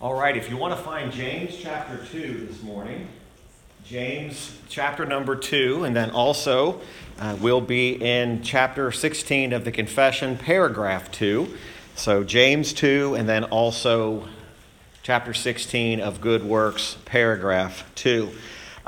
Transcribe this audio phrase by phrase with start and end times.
[0.00, 3.08] All right, if you want to find James chapter 2 this morning,
[3.84, 6.80] James chapter number 2, and then also
[7.18, 11.52] uh, we'll be in chapter 16 of the Confession, paragraph 2.
[11.96, 14.28] So James 2, and then also
[15.02, 18.30] chapter 16 of Good Works, paragraph 2.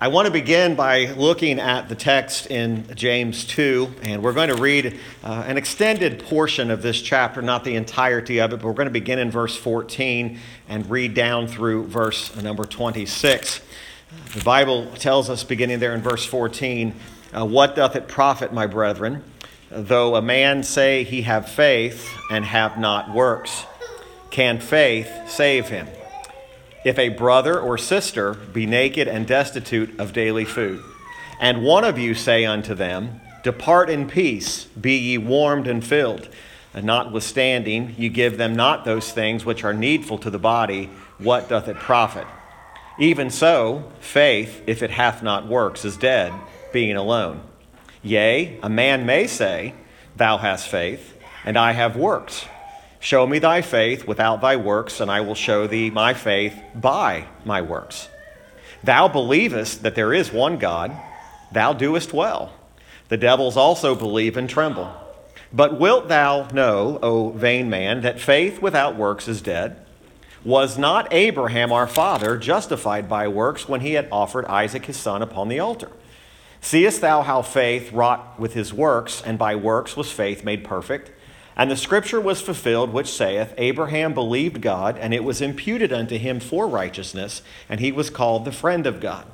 [0.03, 4.48] I want to begin by looking at the text in James 2, and we're going
[4.48, 8.65] to read uh, an extended portion of this chapter, not the entirety of it, but
[8.66, 10.39] we're going to begin in verse 14
[10.71, 13.60] and read down through verse number 26.
[14.33, 16.95] The Bible tells us, beginning there in verse 14,
[17.35, 19.23] uh, What doth it profit, my brethren,
[19.69, 23.66] though a man say he have faith and have not works?
[24.30, 25.88] Can faith save him?
[26.84, 30.83] If a brother or sister be naked and destitute of daily food,
[31.38, 36.29] and one of you say unto them, Depart in peace, be ye warmed and filled,
[36.73, 41.48] and notwithstanding you give them not those things which are needful to the body, what
[41.48, 42.27] doth it profit?
[42.99, 46.32] Even so, faith, if it hath not works, is dead,
[46.73, 47.41] being alone.
[48.02, 49.74] Yea, a man may say,
[50.16, 52.47] Thou hast faith, and I have works.
[53.02, 57.26] Show me thy faith without thy works, and I will show thee my faith by
[57.46, 58.10] my works.
[58.84, 60.92] Thou believest that there is one God,
[61.51, 62.52] thou doest well.
[63.09, 64.92] The devils also believe and tremble.
[65.50, 69.84] But wilt thou know, O vain man, that faith without works is dead?
[70.44, 75.22] Was not Abraham our father justified by works when he had offered Isaac his son
[75.22, 75.91] upon the altar?
[76.60, 81.10] Seest thou how faith wrought with his works, and by works was faith made perfect?
[81.61, 86.16] And the scripture was fulfilled, which saith, Abraham believed God, and it was imputed unto
[86.16, 89.27] him for righteousness, and he was called the friend of God.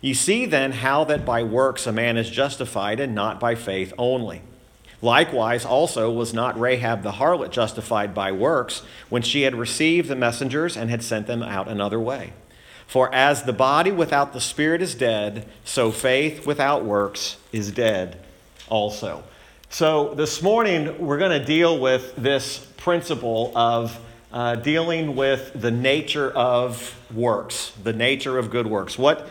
[0.00, 3.92] You see then how that by works a man is justified, and not by faith
[3.98, 4.42] only.
[5.02, 10.14] Likewise, also was not Rahab the harlot justified by works when she had received the
[10.14, 12.34] messengers and had sent them out another way.
[12.86, 18.20] For as the body without the spirit is dead, so faith without works is dead
[18.68, 19.24] also.
[19.74, 23.98] So, this morning we're going to deal with this principle of
[24.32, 28.96] uh, dealing with the nature of works, the nature of good works.
[28.96, 29.26] What,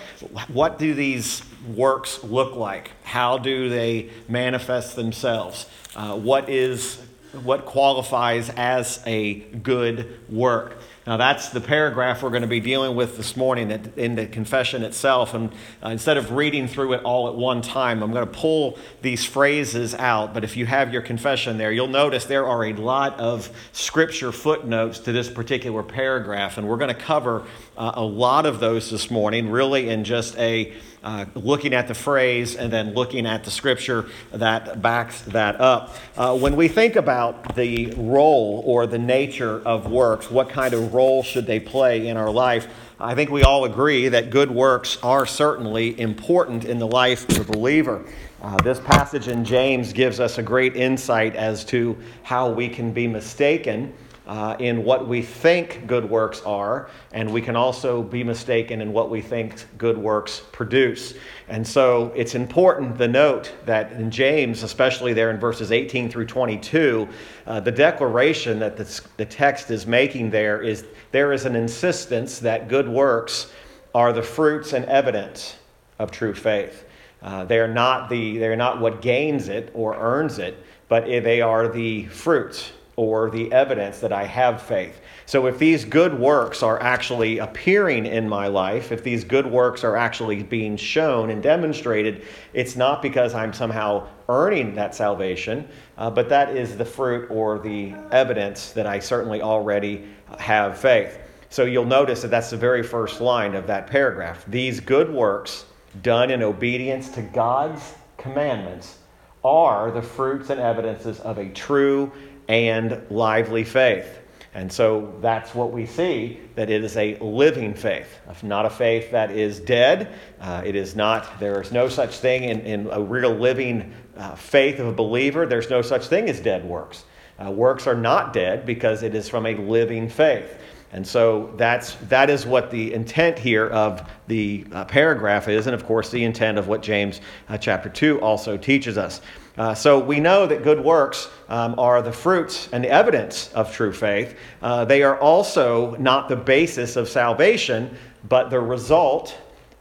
[0.50, 1.44] what do these
[1.74, 2.92] works look like?
[3.04, 5.66] How do they manifest themselves?
[5.96, 7.02] Uh, what, is,
[7.44, 10.76] what qualifies as a good work?
[11.06, 14.84] Now, that's the paragraph we're going to be dealing with this morning in the confession
[14.84, 15.34] itself.
[15.34, 15.52] And
[15.84, 19.26] uh, instead of reading through it all at one time, I'm going to pull these
[19.26, 20.34] phrases out.
[20.34, 24.32] But if you have your confession there, you'll notice there are a lot of scripture
[24.32, 26.58] footnotes to this particular paragraph.
[26.58, 27.46] And we're going to cover
[27.78, 31.94] uh, a lot of those this morning, really in just a uh, looking at the
[31.94, 35.96] phrase and then looking at the scripture that backs that up.
[36.16, 40.94] Uh, when we think about the role or the nature of works, what kind of
[40.94, 42.68] role should they play in our life?
[43.00, 47.50] I think we all agree that good works are certainly important in the life of
[47.50, 48.06] a believer.
[48.42, 52.92] Uh, this passage in James gives us a great insight as to how we can
[52.92, 53.94] be mistaken
[54.26, 58.94] uh, in what we think good works are, and we can also be mistaken in
[58.94, 61.16] what we think good works produce.
[61.50, 66.28] And so it's important to note that in James, especially there in verses 18 through
[66.28, 67.08] 22,
[67.46, 72.40] uh, the declaration that the, the text is making there is there is an insistence
[72.40, 73.52] that good works
[73.94, 75.58] are the fruits and evidence
[76.00, 76.86] of true faith.
[77.22, 80.58] Uh, they, are not the, they are not what gains it or earns it,
[80.90, 85.02] but they are the fruits or the evidence that I have faith.
[85.26, 89.84] So, if these good works are actually appearing in my life, if these good works
[89.84, 95.68] are actually being shown and demonstrated, it's not because I'm somehow earning that salvation,
[95.98, 100.04] uh, but that is the fruit or the evidence that I certainly already
[100.38, 101.20] have faith.
[101.50, 104.46] So, you'll notice that that's the very first line of that paragraph.
[104.48, 105.66] These good works
[106.02, 108.98] done in obedience to God's commandments
[109.44, 112.12] are the fruits and evidences of a true
[112.48, 114.20] and lively faith.
[114.56, 119.12] And so that's what we see that it is a living faith, not a faith
[119.12, 120.14] that is dead.
[120.40, 124.36] Uh, it is not, there is no such thing in, in a real living uh,
[124.36, 125.48] faith of a believer.
[125.48, 127.06] There's no such thing as dead works.
[127.44, 130.56] Uh, works are not dead because it is from a living faith.
[130.94, 135.74] And so that's, that is what the intent here of the uh, paragraph is, and
[135.74, 137.20] of course, the intent of what James
[137.50, 139.22] uh, chapter 2 also teaches us.
[139.58, 143.92] Uh, so we know that good works um, are the fruits and evidence of true
[143.92, 144.38] faith.
[144.62, 147.96] Uh, they are also not the basis of salvation,
[148.30, 149.36] but the result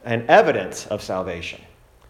[0.05, 1.61] and evidence of salvation.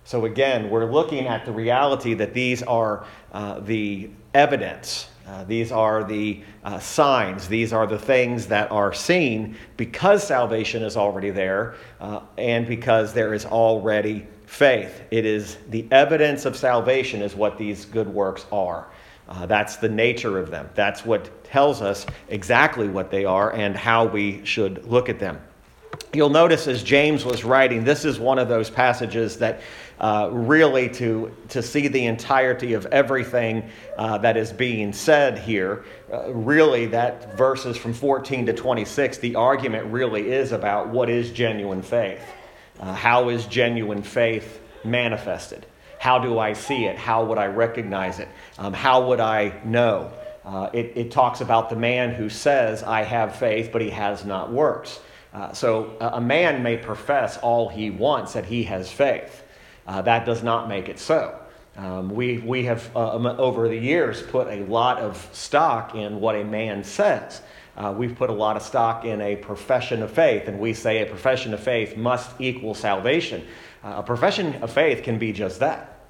[0.06, 5.72] So again, we're looking at the reality that these are uh, the evidence Uh, these
[5.72, 7.48] are the uh, signs.
[7.48, 13.14] These are the things that are seen because salvation is already there uh, and because
[13.14, 15.02] there is already faith.
[15.12, 18.88] It is the evidence of salvation, is what these good works are.
[19.30, 20.70] Uh, that's the nature of them.
[20.76, 25.40] That's what tells us exactly what they are and how we should look at them.
[26.14, 29.62] You'll notice as James was writing, this is one of those passages that
[30.04, 35.86] uh, really to, to see the entirety of everything uh, that is being said here,
[36.12, 41.32] uh, really that verses from 14 to 26, the argument really is about what is
[41.32, 42.22] genuine faith.
[42.82, 45.66] Uh, how is genuine faith manifested?
[46.00, 46.98] How do I see it?
[46.98, 48.28] How would I recognize it?
[48.58, 50.12] Um, how would I know?
[50.44, 54.26] Uh, it, it, talks about the man who says, I have faith, but he has
[54.26, 55.00] not works.
[55.54, 59.43] So a man may profess all he wants that he has faith.
[59.86, 61.40] Uh, that does not make it so.
[61.76, 66.20] Um, we, we have, uh, um, over the years, put a lot of stock in
[66.20, 67.42] what a man says.
[67.76, 71.02] Uh, we've put a lot of stock in a profession of faith, and we say
[71.02, 73.44] a profession of faith must equal salvation.
[73.84, 76.06] Uh, a profession of faith can be just that.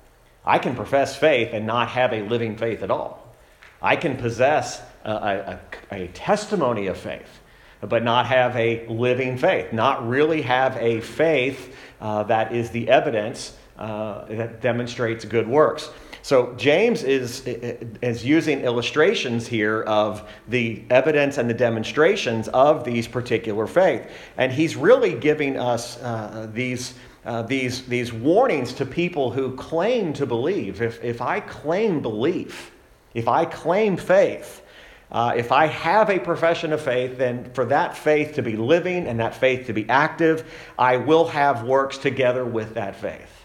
[0.45, 3.33] I can profess faith and not have a living faith at all.
[3.81, 5.59] I can possess a, a,
[5.91, 7.39] a testimony of faith,
[7.81, 12.89] but not have a living faith, not really have a faith uh, that is the
[12.89, 15.89] evidence uh, that demonstrates good works.
[16.21, 23.09] So James is, is using illustrations here of the evidence and the demonstrations of these
[23.09, 24.09] particular faith.
[24.38, 26.94] And he's really giving us uh, these
[27.25, 30.81] uh, these, these warnings to people who claim to believe.
[30.81, 32.71] If, if I claim belief,
[33.13, 34.62] if I claim faith,
[35.09, 39.07] uh, if I have a profession of faith, then for that faith to be living
[39.07, 43.42] and that faith to be active, I will have works together with that faith.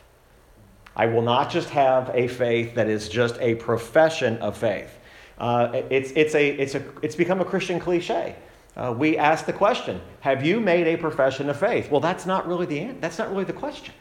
[0.98, 4.98] I will not just have a faith that is just a profession of faith.
[5.38, 8.34] Uh, it's, it's, a, it's, a, it's become a Christian cliche
[8.78, 11.90] uh, we ask the question Have you made a profession of faith?
[11.90, 13.92] Well, that's not really the that's not really the question.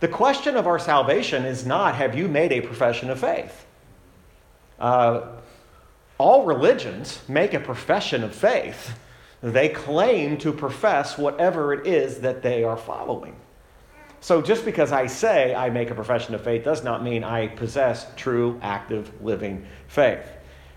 [0.00, 3.64] The question of our salvation is not Have you made a profession of faith?
[4.78, 5.22] Uh,
[6.18, 8.98] all religions make a profession of faith.
[9.42, 13.36] They claim to profess whatever it is that they are following.
[14.20, 17.48] So just because I say I make a profession of faith does not mean I
[17.48, 20.26] possess true, active, living faith.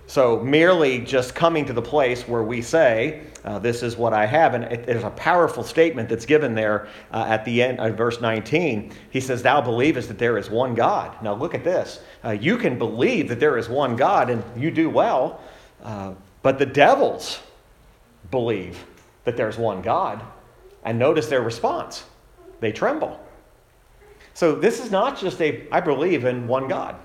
[0.09, 4.25] So, merely just coming to the place where we say, uh, This is what I
[4.25, 7.95] have, and it, there's a powerful statement that's given there uh, at the end of
[7.95, 8.91] verse 19.
[9.11, 11.21] He says, Thou believest that there is one God.
[11.21, 11.99] Now, look at this.
[12.25, 15.41] Uh, you can believe that there is one God, and you do well,
[15.83, 17.39] uh, but the devils
[18.31, 18.83] believe
[19.25, 20.23] that there's one God.
[20.83, 22.03] And notice their response
[22.61, 23.19] they tremble.
[24.39, 26.95] So, this is not just a, I believe in one God.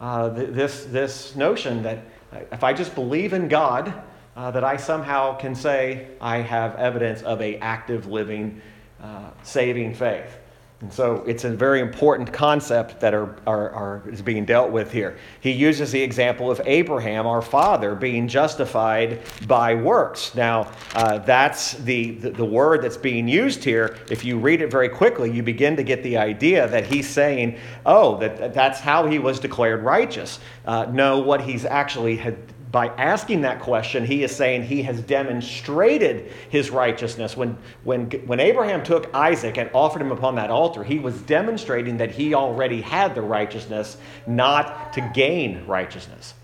[0.00, 2.06] Uh, this, this notion that
[2.52, 3.92] if I just believe in God,
[4.34, 8.62] uh, that I somehow can say I have evidence of a active, living,
[9.02, 10.38] uh, saving faith.
[10.84, 14.92] And so it's a very important concept that are, are, are, is being dealt with
[14.92, 15.16] here.
[15.40, 20.34] He uses the example of Abraham, our father, being justified by works.
[20.34, 23.96] Now, uh, that's the, the, the, word that's being used here.
[24.10, 27.58] If you read it very quickly, you begin to get the idea that he's saying,
[27.86, 30.38] oh, that, that's how he was declared righteous.
[30.66, 32.36] Uh, no, what he's actually had
[32.74, 37.36] by asking that question, he is saying he has demonstrated his righteousness.
[37.36, 41.98] When, when, when Abraham took Isaac and offered him upon that altar, he was demonstrating
[41.98, 46.34] that he already had the righteousness, not to gain righteousness.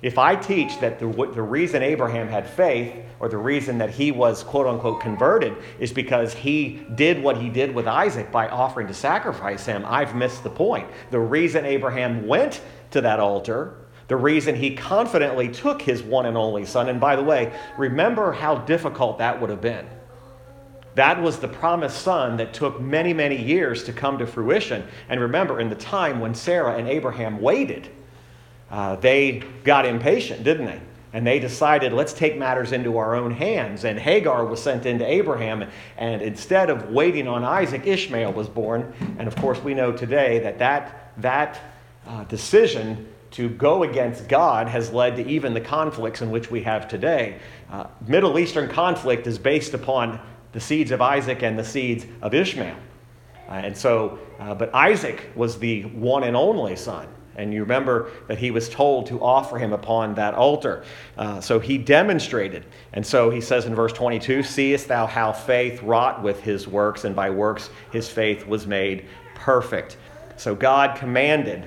[0.00, 4.12] If I teach that the, the reason Abraham had faith, or the reason that he
[4.12, 8.86] was quote unquote converted, is because he did what he did with Isaac by offering
[8.86, 10.88] to sacrifice him, I've missed the point.
[11.10, 12.60] The reason Abraham went
[12.92, 13.74] to that altar
[14.10, 16.88] the reason he confidently took his one and only son.
[16.88, 19.86] And by the way, remember how difficult that would have been.
[20.96, 24.84] That was the promised son that took many, many years to come to fruition.
[25.08, 27.88] And remember, in the time when Sarah and Abraham waited,
[28.68, 30.80] uh, they got impatient, didn't they?
[31.12, 33.84] And they decided, let's take matters into our own hands.
[33.84, 35.70] And Hagar was sent into Abraham.
[35.96, 38.92] And instead of waiting on Isaac, Ishmael was born.
[39.20, 41.60] And of course, we know today that that, that
[42.08, 46.62] uh, decision to go against God has led to even the conflicts in which we
[46.62, 47.38] have today.
[47.70, 50.20] Uh, Middle Eastern conflict is based upon
[50.52, 52.76] the seeds of Isaac and the seeds of Ishmael.
[53.48, 57.08] Uh, and so, uh, but Isaac was the one and only son.
[57.36, 60.84] And you remember that he was told to offer him upon that altar.
[61.16, 62.66] Uh, so he demonstrated.
[62.92, 67.04] And so he says in verse 22 Seest thou how faith wrought with his works,
[67.04, 69.96] and by works his faith was made perfect.
[70.36, 71.66] So God commanded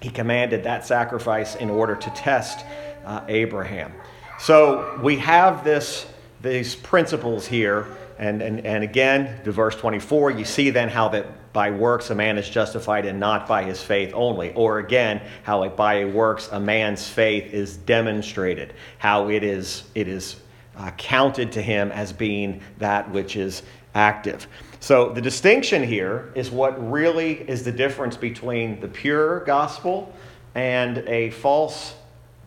[0.00, 2.64] he commanded that sacrifice in order to test
[3.04, 3.92] uh, Abraham.
[4.38, 6.06] So we have this,
[6.42, 7.86] these principles here.
[8.18, 12.14] And, and, and again, to verse 24, you see then how that by works a
[12.14, 14.52] man is justified and not by his faith only.
[14.54, 20.36] Or again, how by works a man's faith is demonstrated, how it is, it is
[20.76, 23.62] uh, counted to him as being that which is
[23.94, 24.46] active.
[24.86, 30.14] So the distinction here is what really is the difference between the pure gospel
[30.54, 31.96] and a false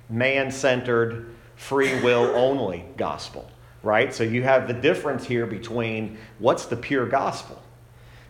[0.10, 3.51] man centered, free will only gospel,
[3.84, 4.13] right?
[4.13, 7.62] So you have the difference here between what's the pure gospel.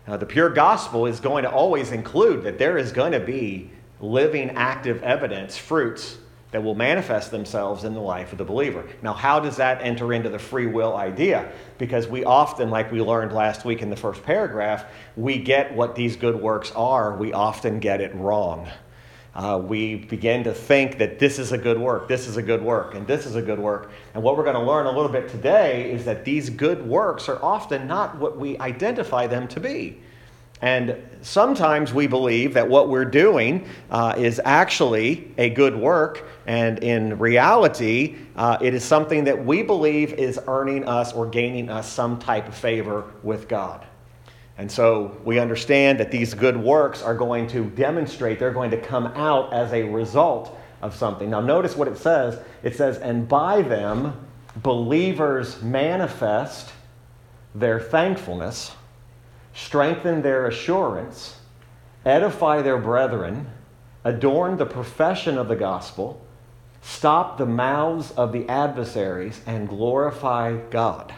[0.08, 3.70] Now, the pure gospel is going to always include that there is going to be
[4.00, 6.18] living, active evidence, fruits
[6.52, 8.84] that will manifest themselves in the life of the believer.
[9.02, 11.52] Now, how does that enter into the free will idea?
[11.78, 14.84] Because we often, like we learned last week in the first paragraph,
[15.16, 18.68] we get what these good works are, we often get it wrong.
[19.32, 22.62] Uh, we begin to think that this is a good work, this is a good
[22.62, 23.92] work, and this is a good work.
[24.12, 27.28] And what we're going to learn a little bit today is that these good works
[27.28, 30.00] are often not what we identify them to be.
[30.62, 36.78] And sometimes we believe that what we're doing uh, is actually a good work, and
[36.80, 41.90] in reality, uh, it is something that we believe is earning us or gaining us
[41.90, 43.86] some type of favor with God.
[44.58, 48.80] And so we understand that these good works are going to demonstrate, they're going to
[48.80, 51.30] come out as a result of something.
[51.30, 54.26] Now, notice what it says it says, and by them,
[54.56, 56.72] believers manifest
[57.54, 58.72] their thankfulness
[59.54, 61.36] strengthen their assurance,
[62.04, 63.48] edify their brethren,
[64.04, 66.24] adorn the profession of the gospel,
[66.80, 71.14] stop the mouths of the adversaries, and glorify God.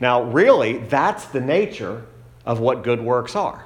[0.00, 2.04] Now, really, that's the nature
[2.44, 3.64] of what good works are.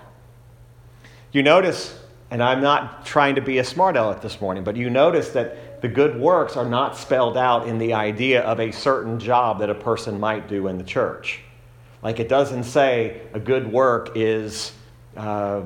[1.32, 1.98] You notice,
[2.30, 5.82] and I'm not trying to be a smart aleck this morning, but you notice that
[5.82, 9.70] the good works are not spelled out in the idea of a certain job that
[9.70, 11.40] a person might do in the church.
[12.02, 14.72] Like it doesn't say a good work is
[15.16, 15.62] uh,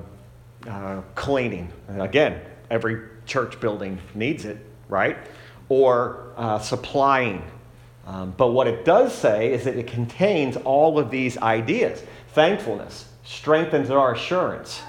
[0.68, 1.72] uh, cleaning.
[1.88, 4.58] And again, every church building needs it,
[4.88, 5.16] right?
[5.68, 7.42] Or uh, supplying.
[8.06, 12.02] Um, but what it does say is that it contains all of these ideas.
[12.28, 14.82] Thankfulness strengthens our assurance.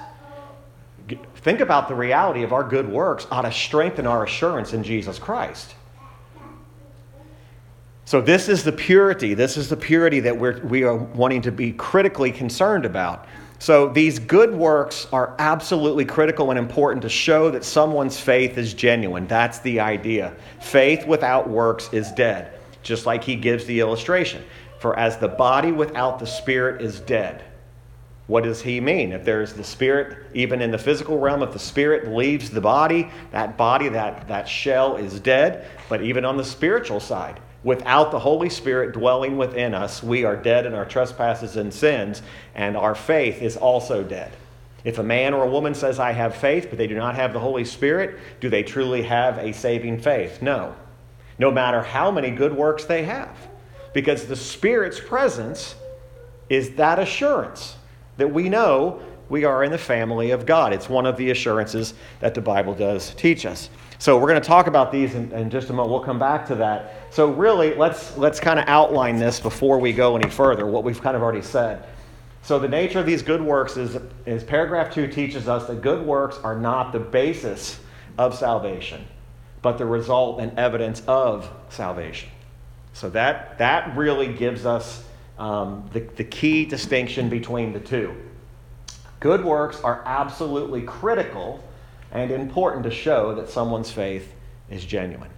[1.36, 5.18] Think about the reality of our good works ought to strengthen our assurance in Jesus
[5.18, 5.74] Christ.
[8.12, 9.32] So, this is the purity.
[9.32, 13.26] This is the purity that we're, we are wanting to be critically concerned about.
[13.58, 18.74] So, these good works are absolutely critical and important to show that someone's faith is
[18.74, 19.26] genuine.
[19.28, 20.36] That's the idea.
[20.60, 22.52] Faith without works is dead,
[22.82, 24.44] just like he gives the illustration.
[24.78, 27.42] For as the body without the spirit is dead.
[28.26, 29.12] What does he mean?
[29.12, 33.10] If there's the spirit, even in the physical realm, if the spirit leaves the body,
[33.30, 35.66] that body, that, that shell is dead.
[35.88, 40.36] But even on the spiritual side, Without the Holy Spirit dwelling within us, we are
[40.36, 42.22] dead in our trespasses and sins,
[42.54, 44.32] and our faith is also dead.
[44.84, 47.32] If a man or a woman says, I have faith, but they do not have
[47.32, 50.42] the Holy Spirit, do they truly have a saving faith?
[50.42, 50.74] No.
[51.38, 53.36] No matter how many good works they have.
[53.94, 55.76] Because the Spirit's presence
[56.48, 57.76] is that assurance
[58.16, 60.72] that we know we are in the family of God.
[60.72, 63.70] It's one of the assurances that the Bible does teach us.
[64.02, 65.92] So we're going to talk about these in, in just a moment.
[65.92, 67.06] We'll come back to that.
[67.10, 70.66] So really, let's let's kind of outline this before we go any further.
[70.66, 71.86] What we've kind of already said.
[72.42, 76.04] So the nature of these good works is, is paragraph two teaches us that good
[76.04, 77.78] works are not the basis
[78.18, 79.06] of salvation,
[79.62, 82.28] but the result and evidence of salvation.
[82.94, 85.04] So that that really gives us
[85.38, 88.16] um, the, the key distinction between the two.
[89.20, 91.62] Good works are absolutely critical
[92.12, 94.32] and important to show that someone's faith
[94.70, 95.30] is genuine.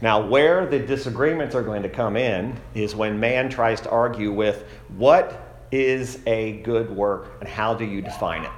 [0.00, 4.32] Now, where the disagreements are going to come in is when man tries to argue
[4.32, 4.64] with
[4.96, 8.50] what is a good work and how do you define it.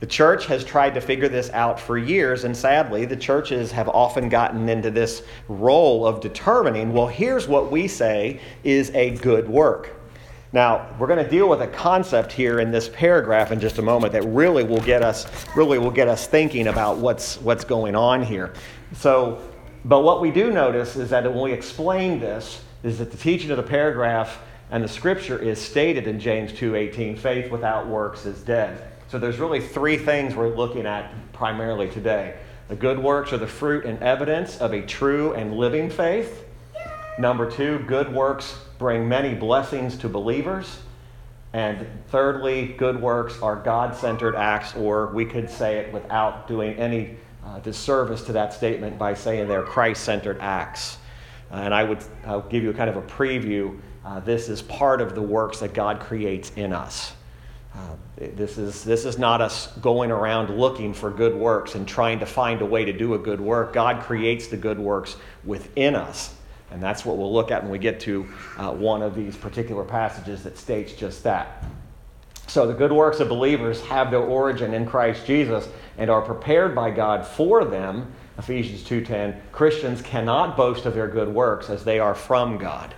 [0.00, 3.88] The church has tried to figure this out for years, and sadly, the churches have
[3.88, 9.48] often gotten into this role of determining well, here's what we say is a good
[9.48, 9.95] work.
[10.56, 13.82] Now, we're going to deal with a concept here in this paragraph in just a
[13.82, 17.94] moment that really will get us really will get us thinking about what's what's going
[17.94, 18.54] on here.
[18.94, 19.42] So,
[19.84, 23.50] but what we do notice is that when we explain this is that the teaching
[23.50, 28.40] of the paragraph and the scripture is stated in James 2:18, faith without works is
[28.40, 28.82] dead.
[29.08, 32.34] So there's really three things we're looking at primarily today.
[32.68, 36.45] The good works are the fruit and evidence of a true and living faith.
[37.18, 40.80] Number 2, good works bring many blessings to believers.
[41.54, 46.76] And thirdly, good works are God centered acts, or we could say it without doing
[46.76, 50.98] any uh, disservice to that statement by saying they're Christ centered acts.
[51.50, 53.78] Uh, and I would I'll give you kind of a preview.
[54.04, 57.14] Uh, this is part of the works that God creates in us.
[57.74, 62.18] Uh, this, is, this is not us going around looking for good works and trying
[62.18, 63.72] to find a way to do a good work.
[63.72, 66.34] God creates the good works within us.
[66.70, 69.84] And that's what we'll look at when we get to uh, one of these particular
[69.84, 71.64] passages that states just that.
[72.48, 75.68] So the good works of believers have their origin in Christ Jesus
[75.98, 78.12] and are prepared by God for them.
[78.38, 79.34] Ephesians 2:10.
[79.52, 82.94] Christians cannot boast of their good works as they are from God.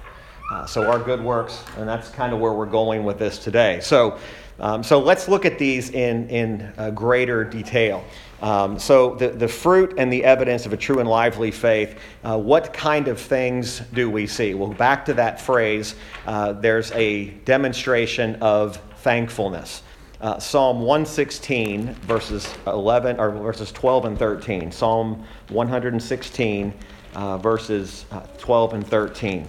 [0.51, 3.81] Uh, so our good works, and that's kind of where we're going with this today.
[3.81, 4.19] So,
[4.59, 8.05] um, so let's look at these in in uh, greater detail.
[8.41, 12.39] Um, so the, the fruit and the evidence of a true and lively faith, uh,
[12.39, 14.55] what kind of things do we see?
[14.55, 19.83] Well, back to that phrase, uh, there's a demonstration of thankfulness.
[20.21, 24.73] Uh, Psalm 116, verses 11 or verses 12 and 13.
[24.73, 26.75] Psalm 116,
[27.15, 29.47] uh, verses uh, 12 and 13.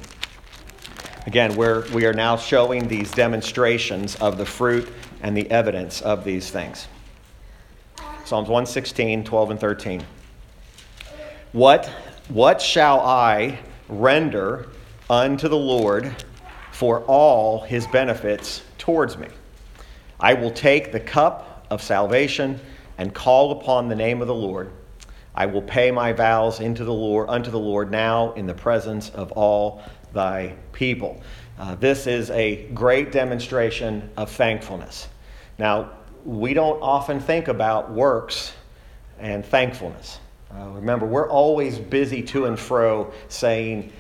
[1.26, 4.88] Again, where we are now showing these demonstrations of the fruit
[5.22, 6.88] and the evidence of these things.
[8.30, 10.06] Psalms 116, 12 and 13.
[11.52, 11.88] What,
[12.28, 13.58] what shall I
[13.88, 14.68] render
[15.10, 16.16] unto the Lord
[16.72, 19.30] for all his benefits towards me?
[20.20, 22.60] I will take the cup of salvation
[23.00, 24.74] and call upon the name of the Lord.
[25.34, 29.10] I will pay my vows into the Lord, unto the Lord now in the presence
[29.10, 29.82] of all
[30.14, 31.20] thy people.
[31.58, 35.08] Uh, this is a great demonstration of thankfulness.
[35.58, 35.94] Now,
[36.26, 38.54] we don't often think about works
[39.20, 40.20] and thankfulness.
[40.52, 43.92] Uh, remember, we're always busy to and fro saying,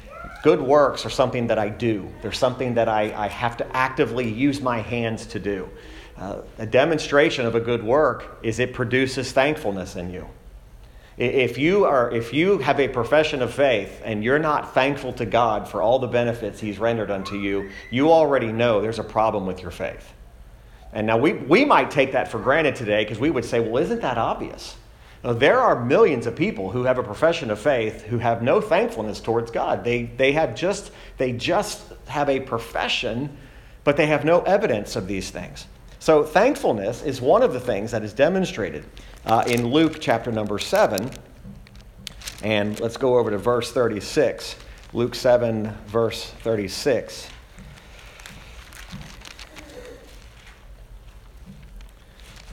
[0.43, 2.11] good works are something that I do.
[2.21, 5.69] They're something that I, I have to actively use my hands to do.
[6.17, 10.27] Uh, a demonstration of a good work is it produces thankfulness in you.
[11.17, 15.25] If you, are, if you have a profession of faith and you're not thankful to
[15.25, 19.45] God for all the benefits He's rendered unto you, you already know there's a problem
[19.45, 20.13] with your faith.
[20.93, 23.81] And now we, we might take that for granted today because we would say, well,
[23.81, 24.75] isn't that obvious?
[25.23, 28.61] Now, there are millions of people who have a profession of faith who have no
[28.61, 29.83] thankfulness towards God.
[29.83, 33.37] They, they, have just, they just have a profession,
[33.83, 35.67] but they have no evidence of these things.
[35.99, 38.85] So, thankfulness is one of the things that is demonstrated
[39.25, 41.11] uh, in Luke chapter number 7.
[42.41, 44.55] And let's go over to verse 36.
[44.93, 47.27] Luke 7, verse 36.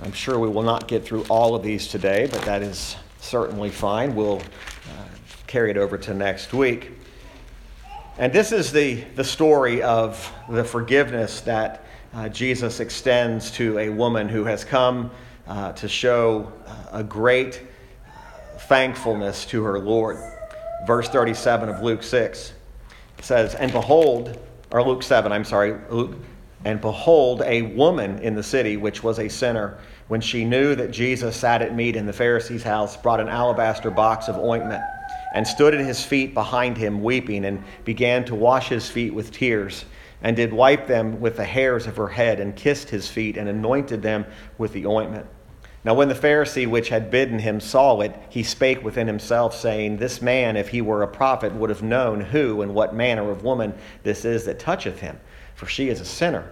[0.03, 3.71] I'm sure we will not get through all of these today, but that is certainly
[3.71, 4.15] fine.
[4.15, 5.05] We'll uh,
[5.47, 6.91] carry it over to next week.
[8.19, 13.89] And this is the, the story of the forgiveness that uh, Jesus extends to a
[13.89, 15.11] woman who has come
[15.47, 17.63] uh, to show uh, a great
[18.69, 20.19] thankfulness to her Lord.
[20.87, 22.53] Verse 37 of Luke 6
[23.23, 24.39] says, And behold,
[24.71, 26.17] or Luke 7, I'm sorry, Luke,
[26.67, 30.91] and behold, a woman in the city, which was a sinner, when she knew that
[30.91, 34.83] Jesus sat at meat in the Pharisee's house, brought an alabaster box of ointment,
[35.33, 39.31] and stood at his feet behind him, weeping, and began to wash his feet with
[39.31, 39.85] tears
[40.23, 43.49] and did wipe them with the hairs of her head, and kissed his feet, and
[43.49, 44.27] anointed them
[44.59, 45.25] with the ointment.
[45.85, 49.99] Now, when the Pharisee which had bidden him saw it, he spake within himself, saying,
[49.99, 53.45] This man, if he were a prophet, would have known who and what manner of
[53.45, 55.21] woman this is that toucheth him,
[55.57, 56.49] for she is a sinner.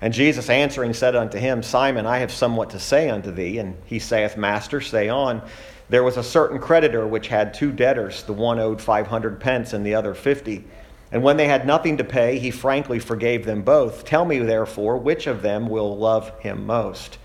[0.00, 3.58] And Jesus answering said unto him, Simon, I have somewhat to say unto thee.
[3.58, 5.40] And he saith, Master, say on.
[5.88, 9.74] There was a certain creditor which had two debtors, the one owed five hundred pence,
[9.74, 10.64] and the other fifty.
[11.12, 14.04] And when they had nothing to pay, he frankly forgave them both.
[14.04, 17.18] Tell me, therefore, which of them will love him most?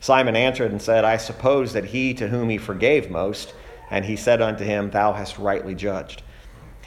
[0.00, 3.54] Simon answered and said, I suppose that he to whom he forgave most.
[3.90, 6.22] And he said unto him, Thou hast rightly judged.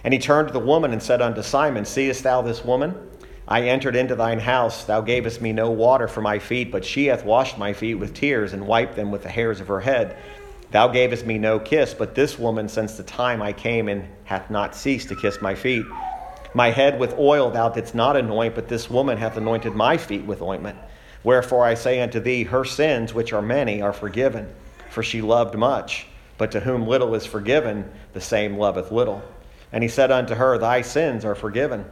[0.03, 2.95] And he turned to the woman and said unto Simon, Seest thou this woman?
[3.51, 4.85] I entered into thine house.
[4.85, 8.13] Thou gavest me no water for my feet, but she hath washed my feet with
[8.13, 10.15] tears and wiped them with the hairs of her head.
[10.71, 14.49] Thou gavest me no kiss, but this woman, since the time I came in, hath
[14.49, 15.85] not ceased to kiss my feet.
[16.53, 20.23] My head with oil thou didst not anoint, but this woman hath anointed my feet
[20.23, 20.77] with ointment.
[21.21, 24.47] Wherefore I say unto thee, her sins, which are many, are forgiven,
[24.89, 26.07] for she loved much.
[26.37, 29.21] But to whom little is forgiven, the same loveth little.
[29.73, 31.83] And he said unto her, Thy sins are forgiven.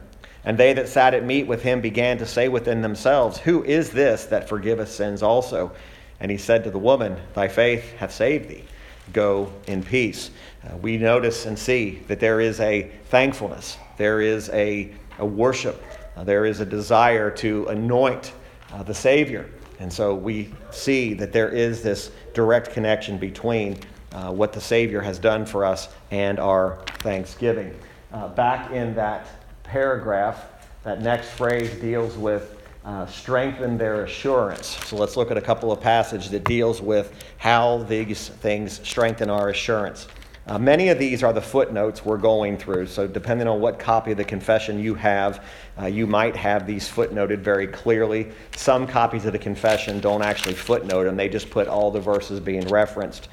[0.44, 3.90] And they that sat at meat with him began to say within themselves, Who is
[3.90, 5.72] this that forgiveth sins also?
[6.18, 8.64] And he said to the woman, Thy faith hath saved thee.
[9.12, 10.30] Go in peace.
[10.64, 15.84] Uh, we notice and see that there is a thankfulness there is a, a worship,
[16.16, 18.32] uh, there is a desire to anoint
[18.72, 19.50] uh, the Savior.
[19.78, 23.76] And so we see that there is this direct connection between
[24.12, 27.78] uh, what the Savior has done for us and our thanksgiving.
[28.10, 29.39] Uh, back in that
[29.70, 30.46] paragraph,
[30.82, 34.66] that next phrase deals with uh, strengthen their assurance.
[34.86, 39.30] So let's look at a couple of passages that deals with how these things strengthen
[39.30, 40.08] our assurance.
[40.46, 42.86] Uh, many of these are the footnotes we're going through.
[42.86, 45.44] So depending on what copy of the confession you have,
[45.80, 48.32] uh, you might have these footnoted very clearly.
[48.56, 52.40] Some copies of the confession don't actually footnote them; they just put all the verses
[52.40, 53.28] being referenced.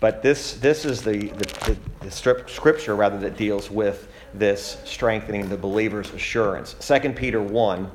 [0.00, 5.48] But this this is the the, the, the scripture rather that deals with this strengthening
[5.48, 6.74] the believer's assurance.
[6.80, 7.90] 2 Peter 1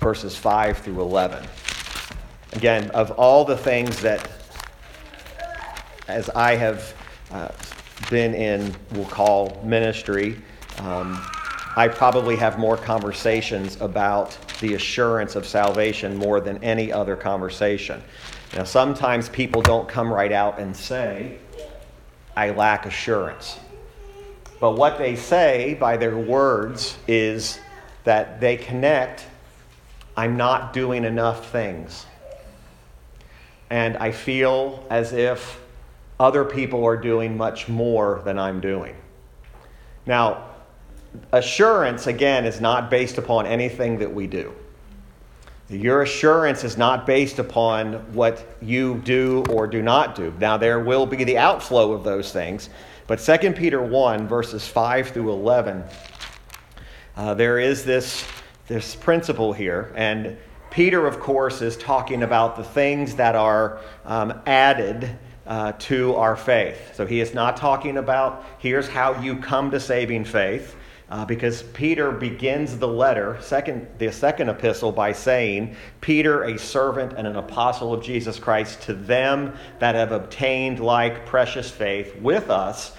[0.00, 1.46] verses 5 through 11.
[2.52, 4.28] Again, of all the things that,
[6.08, 6.94] as I have
[7.30, 7.48] uh,
[8.08, 10.40] been in, we'll call ministry,
[10.78, 11.20] um,
[11.76, 18.02] I probably have more conversations about the assurance of salvation more than any other conversation.
[18.54, 21.38] Now, sometimes people don't come right out and say,
[22.36, 23.60] I lack assurance.
[24.60, 27.58] But what they say by their words is
[28.04, 29.26] that they connect
[30.16, 32.04] I'm not doing enough things.
[33.70, 35.60] And I feel as if
[36.18, 38.96] other people are doing much more than I'm doing.
[40.04, 40.44] Now,
[41.32, 44.52] assurance, again, is not based upon anything that we do.
[45.70, 50.34] Your assurance is not based upon what you do or do not do.
[50.40, 52.68] Now, there will be the outflow of those things,
[53.10, 55.82] but 2 Peter 1, verses 5 through 11,
[57.16, 58.24] uh, there is this
[58.68, 59.92] this principle here.
[59.96, 60.36] And
[60.70, 66.36] Peter, of course, is talking about the things that are um, added uh, to our
[66.36, 66.94] faith.
[66.94, 70.76] So he is not talking about here's how you come to saving faith.
[71.08, 77.14] Uh, because Peter begins the letter, second, the second epistle, by saying, Peter, a servant
[77.14, 82.48] and an apostle of Jesus Christ, to them that have obtained like precious faith with
[82.48, 82.92] us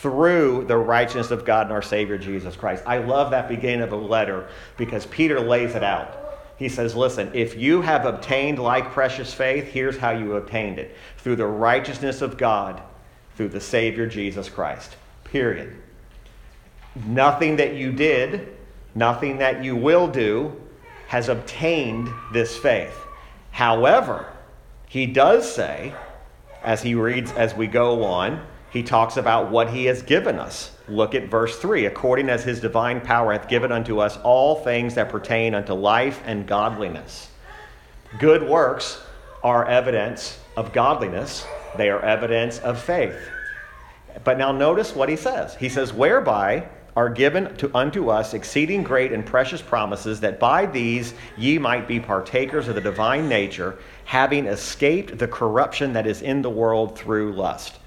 [0.00, 2.82] through the righteousness of God and our Savior Jesus Christ.
[2.86, 6.26] I love that beginning of the letter because Peter lays it out.
[6.58, 10.96] He says, Listen, if you have obtained like precious faith, here's how you obtained it
[11.18, 12.82] through the righteousness of God,
[13.36, 14.96] through the Savior Jesus Christ.
[15.24, 15.76] Period.
[17.06, 18.56] Nothing that you did,
[18.94, 20.60] nothing that you will do,
[21.08, 22.96] has obtained this faith.
[23.50, 24.26] However,
[24.88, 25.94] he does say,
[26.62, 30.72] as he reads as we go on, he talks about what he has given us.
[30.88, 34.94] Look at verse 3 according as his divine power hath given unto us all things
[34.94, 37.30] that pertain unto life and godliness.
[38.18, 39.00] Good works
[39.42, 43.16] are evidence of godliness, they are evidence of faith.
[44.24, 45.54] But now notice what he says.
[45.56, 50.64] He says, Whereby are given to, unto us exceeding great and precious promises, that by
[50.64, 56.22] these ye might be partakers of the divine nature, having escaped the corruption that is
[56.22, 57.78] in the world through lust.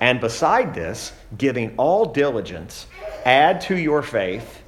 [0.00, 2.86] And beside this, giving all diligence,
[3.24, 4.62] add to your faith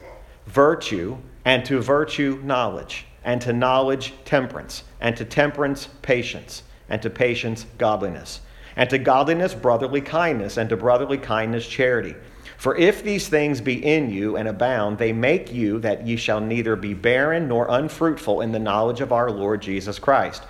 [0.47, 7.11] virtue, and to virtue knowledge, and to knowledge temperance, and to temperance patience, and to
[7.11, 8.41] patience godliness,
[8.77, 12.15] and to godliness brotherly kindness, and to brotherly kindness charity.
[12.57, 16.41] For if these things be in you and abound, they make you that ye shall
[16.41, 20.43] neither be barren nor unfruitful in the knowledge of our Lord Jesus Christ.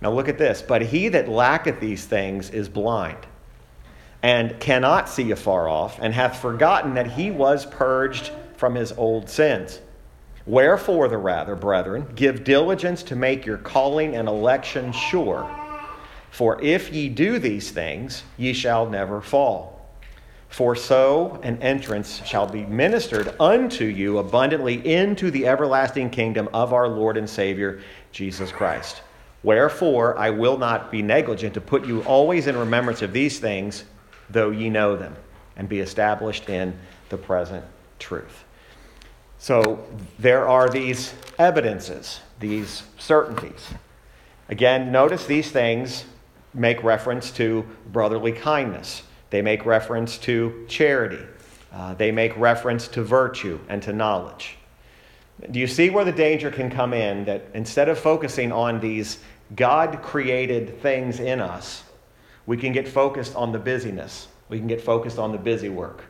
[0.00, 0.62] Now look at this.
[0.62, 3.18] But he that lacketh these things is blind
[4.22, 9.30] and cannot see afar off, and hath forgotten that he was purged from his old
[9.30, 9.80] sins.
[10.46, 15.48] Wherefore, the rather, brethren, give diligence to make your calling and election sure.
[16.30, 19.78] For if ye do these things, ye shall never fall.
[20.48, 26.72] For so an entrance shall be ministered unto you abundantly into the everlasting kingdom of
[26.72, 27.80] our Lord and Savior,
[28.12, 29.02] Jesus Christ.
[29.42, 33.84] Wherefore, I will not be negligent to put you always in remembrance of these things
[34.30, 35.16] though ye know them,
[35.56, 37.64] and be established in the present
[37.98, 38.44] truth.
[39.38, 39.86] So
[40.18, 43.72] there are these evidences, these certainties.
[44.48, 46.04] Again, notice these things
[46.54, 51.24] make reference to brotherly kindness, they make reference to charity,
[51.72, 54.56] uh, they make reference to virtue and to knowledge.
[55.50, 59.18] Do you see where the danger can come in that instead of focusing on these
[59.54, 61.84] God created things in us,
[62.48, 64.26] we can get focused on the busyness.
[64.48, 66.02] We can get focused on the busy work.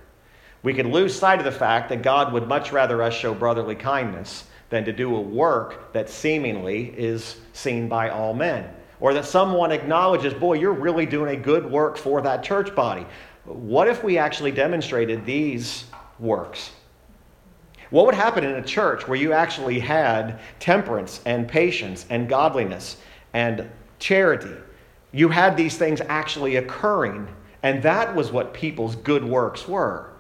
[0.63, 3.75] We can lose sight of the fact that God would much rather us show brotherly
[3.75, 8.73] kindness than to do a work that seemingly is seen by all men.
[9.01, 13.05] Or that someone acknowledges, boy, you're really doing a good work for that church body.
[13.45, 15.87] What if we actually demonstrated these
[16.21, 16.71] works?
[17.91, 22.97] What would happen in a church where you actually had temperance and patience and godliness
[23.33, 24.55] and charity
[25.13, 27.29] You had these things actually occurring,
[27.63, 30.11] and that was what people's good works were.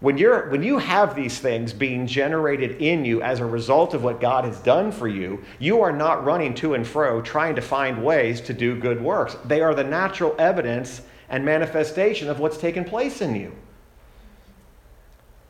[0.00, 4.02] When, you're, when you have these things being generated in you as a result of
[4.02, 7.62] what God has done for you, you are not running to and fro trying to
[7.62, 9.36] find ways to do good works.
[9.44, 13.52] They are the natural evidence and manifestation of what's taken place in you.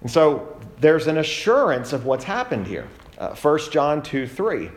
[0.00, 2.88] And so there's an assurance of what's happened here.
[3.18, 4.70] Uh, 1 John 2 3.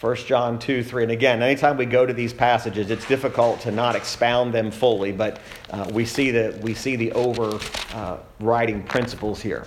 [0.00, 1.02] 1 John 2, 3.
[1.04, 5.10] And again, anytime we go to these passages, it's difficult to not expound them fully,
[5.10, 9.66] but uh, we, see the, we see the overriding uh, principles here.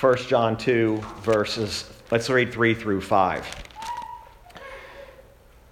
[0.00, 3.46] 1 John 2, verses, let's read 3 through 5.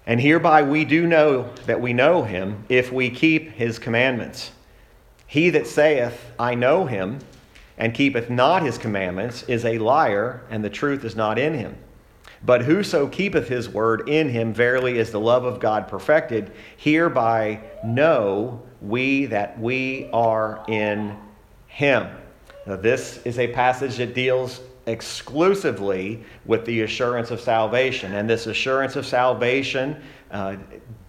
[0.07, 4.51] And hereby we do know that we know him if we keep his commandments.
[5.27, 7.19] He that saith, I know him,
[7.77, 11.75] and keepeth not his commandments, is a liar, and the truth is not in him.
[12.43, 16.51] But whoso keepeth his word in him, verily is the love of God perfected.
[16.77, 21.17] Hereby know we that we are in
[21.67, 22.07] him.
[22.65, 28.13] Now, this is a passage that deals exclusively with the assurance of salvation.
[28.13, 30.55] And this assurance of salvation uh,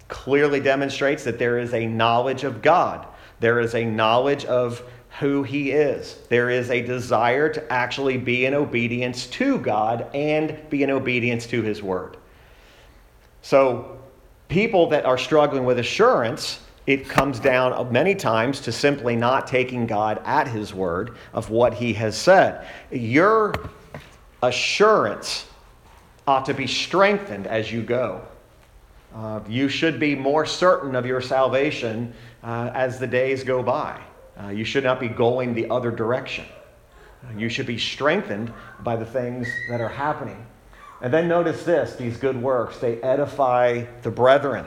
[0.07, 3.07] clearly demonstrates that there is a knowledge of God,
[3.39, 4.83] there is a knowledge of
[5.19, 6.17] who he is.
[6.29, 11.45] There is a desire to actually be in obedience to God and be in obedience
[11.47, 12.17] to his word.
[13.41, 13.97] So,
[14.47, 19.85] people that are struggling with assurance, it comes down many times to simply not taking
[19.87, 22.67] God at his word of what he has said.
[22.91, 23.53] Your
[24.43, 25.45] assurance
[26.27, 28.21] ought to be strengthened as you go.
[29.13, 33.99] Uh, you should be more certain of your salvation uh, as the days go by.
[34.39, 36.45] Uh, you should not be going the other direction.
[37.23, 40.45] Uh, you should be strengthened by the things that are happening.
[41.01, 44.65] And then notice this these good works, they edify the brethren.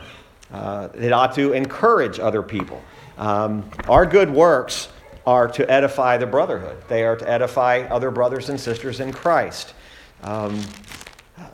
[0.52, 2.82] Uh, it ought to encourage other people.
[3.18, 4.88] Um, our good works
[5.26, 9.74] are to edify the brotherhood, they are to edify other brothers and sisters in Christ.
[10.22, 10.60] Um,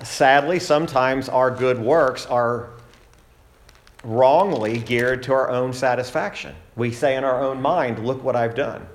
[0.02, 2.70] sadly, sometimes our good works are
[4.02, 6.54] wrongly geared to our own satisfaction.
[6.76, 8.86] We say in our own mind, Look what I've done.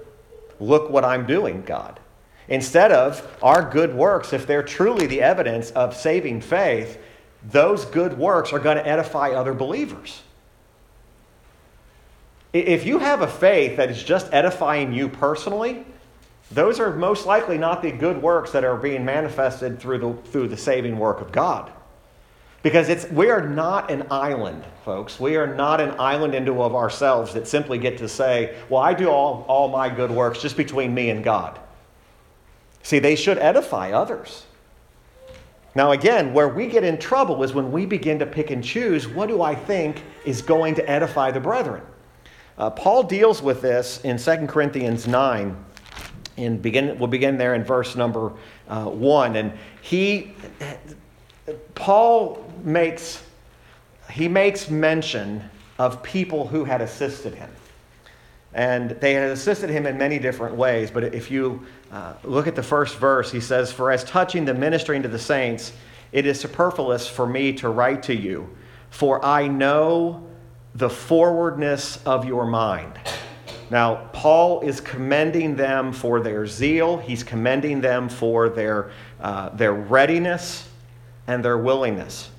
[0.60, 2.00] Look what I'm doing, God.
[2.48, 7.00] Instead of our good works, if they're truly the evidence of saving faith,
[7.44, 10.22] those good works are going to edify other believers.
[12.54, 15.86] If you have a faith that is just edifying you personally,
[16.52, 20.48] those are most likely not the good works that are being manifested through the, through
[20.48, 21.72] the saving work of God.
[22.66, 25.20] Because it's, we are not an island, folks.
[25.20, 28.96] We are not an island into of ourselves that simply get to say, well, I
[28.96, 31.60] do all, all my good works just between me and God.
[32.82, 34.48] See, they should edify others.
[35.76, 39.08] Now, again, where we get in trouble is when we begin to pick and choose
[39.08, 41.84] what do I think is going to edify the brethren.
[42.58, 45.56] Uh, Paul deals with this in 2 Corinthians 9.
[46.38, 48.34] In begin, we'll begin there in verse number
[48.68, 49.36] uh, 1.
[49.36, 50.34] And he,
[51.76, 53.24] Paul makes,
[54.10, 55.44] he makes mention
[55.78, 57.50] of people who had assisted him.
[58.54, 60.90] And they had assisted him in many different ways.
[60.90, 64.54] But if you uh, look at the first verse, he says, For as touching the
[64.54, 65.74] ministering to the saints,
[66.14, 68.50] it is superfluous for me to write to you,
[68.90, 70.26] for I know
[70.74, 72.98] the forwardness of your mind.
[73.70, 79.74] Now, Paul is commending them for their zeal, he's commending them for their, uh, their
[79.74, 80.70] readiness
[81.28, 82.30] and their willingness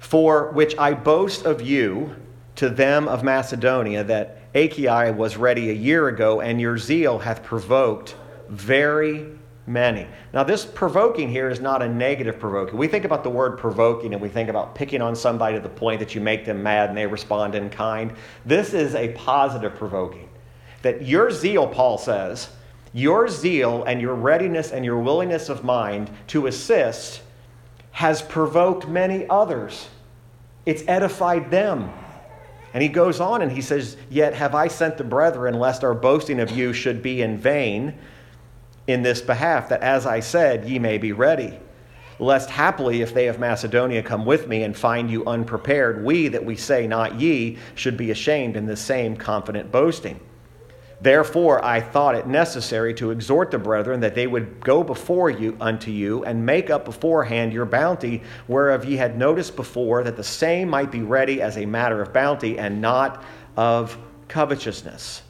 [0.00, 2.16] for which I boast of you
[2.56, 7.44] to them of Macedonia, that Achaia was ready a year ago, and your zeal hath
[7.44, 8.16] provoked
[8.48, 9.26] very
[9.66, 10.06] many.
[10.32, 12.76] Now, this provoking here is not a negative provoking.
[12.76, 15.68] We think about the word provoking and we think about picking on somebody to the
[15.68, 18.12] point that you make them mad and they respond in kind.
[18.44, 20.28] This is a positive provoking.
[20.82, 22.48] That your zeal, Paul says,
[22.92, 27.22] your zeal and your readiness and your willingness of mind to assist
[27.92, 29.88] has provoked many others
[30.66, 31.90] it's edified them.
[32.72, 35.94] And he goes on and he says, Yet have I sent the brethren, lest our
[35.94, 37.94] boasting of you should be in vain
[38.86, 41.58] in this behalf, that as I said, ye may be ready.
[42.18, 46.44] Lest haply, if they of Macedonia come with me and find you unprepared, we that
[46.44, 50.20] we say not ye should be ashamed in the same confident boasting.
[51.02, 55.56] Therefore, I thought it necessary to exhort the brethren that they would go before you
[55.58, 60.24] unto you and make up beforehand your bounty, whereof ye had noticed before, that the
[60.24, 63.24] same might be ready as a matter of bounty and not
[63.56, 63.96] of
[64.28, 65.22] covetousness.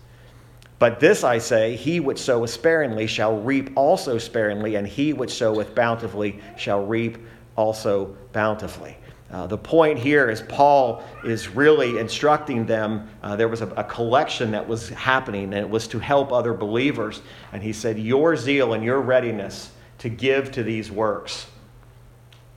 [0.81, 5.35] But this I say, he which soweth sparingly shall reap also sparingly, and he which
[5.35, 7.19] soweth bountifully shall reap
[7.55, 8.97] also bountifully.
[9.33, 13.09] Uh, the point here is Paul is really instructing them.
[13.23, 16.53] Uh, there was a, a, collection that was happening, and it was to help other
[16.53, 17.23] believers.
[17.53, 21.47] And he said, Your zeal and your readiness to give to these works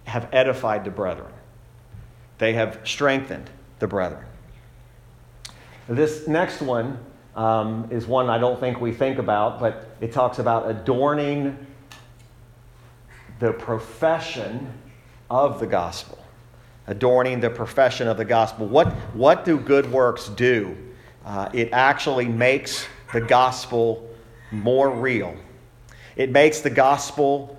[0.06, 1.32] have edified the brethren,
[2.40, 4.26] they have strengthened the brethren.
[5.88, 6.98] This next one
[7.36, 11.68] um, is one I don't think we think about, but it talks about adorning
[13.40, 14.72] the profession
[15.30, 16.23] of the gospel
[16.88, 18.68] adorning the profession of the gospel.
[18.68, 20.76] What, what do good works do?
[21.26, 24.10] Uh, it actually makes the gospel
[24.52, 25.36] more real.
[26.16, 27.58] It makes the gospel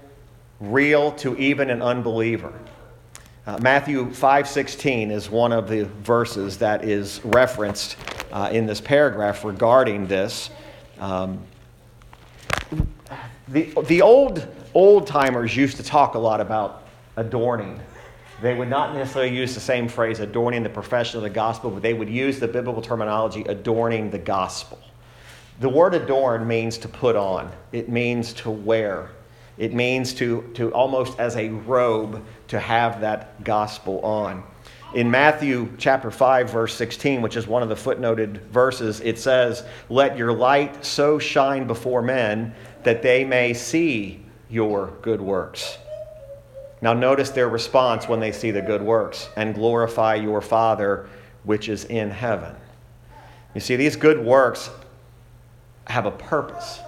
[0.61, 2.53] real to even an unbeliever.
[3.47, 7.97] Uh, Matthew 5:16 is one of the verses that is referenced
[8.33, 10.51] uh, in this paragraph regarding this.
[10.99, 11.41] Um,
[13.49, 16.85] the, the old old timers used to talk a lot about
[17.17, 17.81] adorning
[18.43, 21.83] they would not necessarily use the same phrase, adorning the profession of the gospel, but
[21.83, 24.79] they would use the biblical terminology, adorning the gospel.
[25.61, 29.11] The word adorn means to put on, it means to wear,
[29.57, 34.43] it means to, to almost as a robe to have that gospel on.
[34.95, 39.65] In Matthew chapter 5, verse 16, which is one of the footnoted verses, it says,
[39.89, 45.79] Let your light so shine before men that they may see your good works
[46.85, 51.09] now, notice their response when they see the good works and glorify your Father
[51.43, 52.55] which is in heaven.
[53.55, 54.69] You see, these good works
[55.87, 56.81] have a purpose.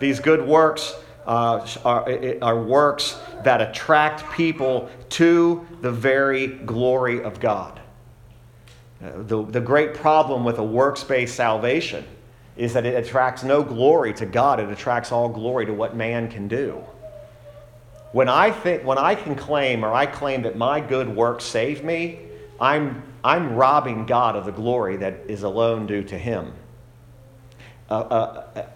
[0.00, 0.94] These good works
[1.26, 2.06] uh, are,
[2.42, 7.80] are works that attract people to the very glory of God.
[9.00, 12.04] The, the great problem with a works based salvation
[12.58, 16.28] is that it attracts no glory to God, it attracts all glory to what man
[16.28, 16.84] can do.
[18.12, 21.84] When I, think, when I can claim or I claim that my good works save
[21.84, 22.20] me,
[22.60, 26.52] I'm, I'm robbing God of the glory that is alone due to Him.
[27.90, 28.66] A, a,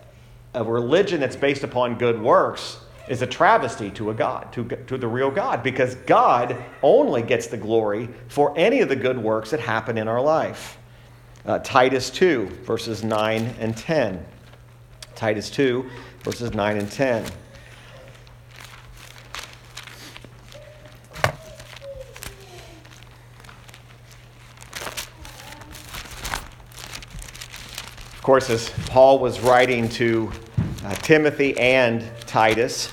[0.54, 4.96] a religion that's based upon good works is a travesty to a God, to, to
[4.96, 9.50] the real God, because God only gets the glory for any of the good works
[9.50, 10.78] that happen in our life.
[11.44, 14.24] Uh, Titus 2, verses 9 and 10.
[15.16, 15.90] Titus 2,
[16.22, 17.24] verses 9 and 10.
[28.22, 30.30] Of course, as Paul was writing to
[30.84, 32.88] uh, Timothy and Titus,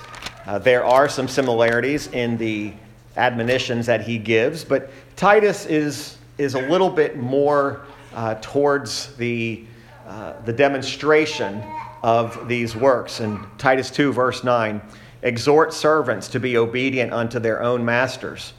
[0.47, 2.73] uh, there are some similarities in the
[3.15, 7.81] admonitions that he gives, but Titus is, is a little bit more
[8.15, 9.65] uh, towards the,
[10.07, 11.63] uh, the demonstration
[12.01, 13.19] of these works.
[13.19, 14.81] In Titus 2, verse 9,
[15.21, 18.53] exhort servants to be obedient unto their own masters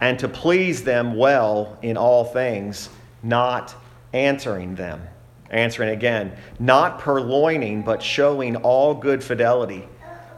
[0.00, 2.88] and to please them well in all things,
[3.22, 3.76] not
[4.12, 5.06] answering them
[5.50, 9.86] Answering again, not purloining, but showing all good fidelity,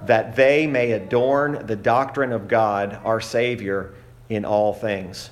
[0.04, 3.94] that they may adorn the doctrine of God, our Savior,
[4.28, 5.30] in all things.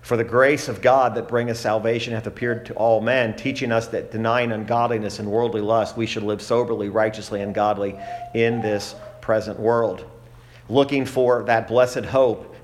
[0.00, 3.88] For the grace of God that bringeth salvation hath appeared to all men, teaching us
[3.88, 7.94] that denying ungodliness and worldly lust, we should live soberly, righteously, and godly
[8.32, 10.06] in this present world.
[10.70, 12.56] Looking for that blessed hope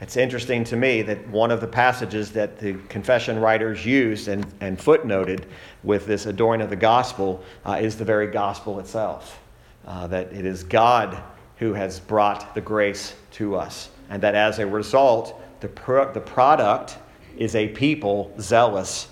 [0.00, 4.46] It's interesting to me that one of the passages that the confession writers used and,
[4.60, 5.44] and footnoted
[5.82, 9.40] with this adorning of the gospel uh, is the very gospel itself.
[9.84, 11.20] Uh, that it is God
[11.56, 16.20] who has brought the grace to us, and that as a result, the, pro- the
[16.20, 16.98] product
[17.36, 19.08] is a people zealous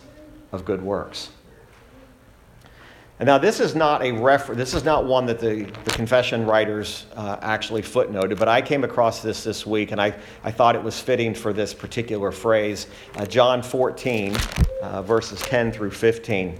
[0.52, 1.30] of good works.
[3.18, 6.44] And now this is not a refer- this is not one that the, the confession
[6.44, 10.76] writers uh, actually footnoted, but I came across this this week and I, I thought
[10.76, 12.88] it was fitting for this particular phrase.
[13.16, 14.36] Uh, John 14,
[14.82, 16.58] uh, verses 10 through 15.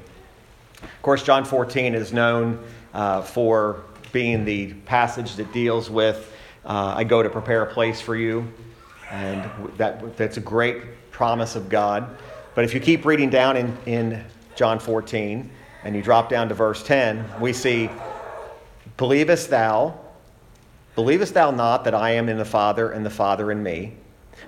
[0.83, 2.65] Of course, John 14 is known
[2.95, 6.33] uh, for being the passage that deals with
[6.67, 8.53] uh, I go to prepare a place for you,
[9.13, 12.17] and that, that's a great promise of God.
[12.57, 14.25] But if you keep reading down in, in
[14.57, 15.49] John 14,
[15.87, 17.89] and you drop down to verse 10, we see,
[18.97, 19.97] Believest thou,
[20.97, 23.95] believest thou not that I am in the Father and the Father in me?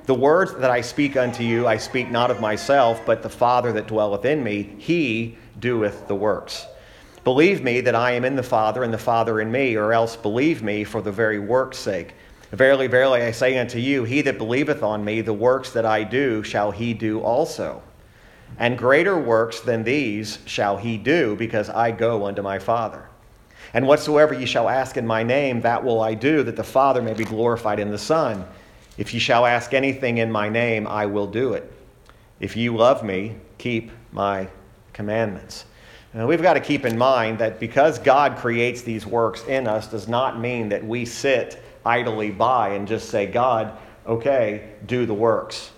[0.06, 3.72] The words that I speak unto you, I speak not of myself, but the Father
[3.72, 6.66] that dwelleth in me, he doeth the works.
[7.22, 10.16] Believe me that I am in the Father, and the Father in me, or else
[10.16, 12.14] believe me for the very work's sake.
[12.50, 16.02] Verily, verily, I say unto you, he that believeth on me, the works that I
[16.02, 17.82] do, shall he do also.
[18.58, 23.08] And greater works than these shall he do, because I go unto my Father.
[23.74, 27.02] And whatsoever ye shall ask in my name, that will I do, that the Father
[27.02, 28.44] may be glorified in the Son.
[28.96, 31.70] If ye shall ask anything in my name, I will do it.
[32.40, 34.48] If you love me, keep my
[34.92, 35.66] commandments.
[36.14, 39.86] Now, we've got to keep in mind that because God creates these works in us
[39.86, 43.76] does not mean that we sit idly by and just say, God,
[44.06, 45.70] okay, do the works.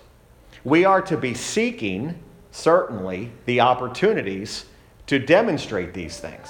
[0.63, 2.17] We are to be seeking,
[2.51, 4.65] certainly, the opportunities
[5.07, 6.49] to demonstrate these things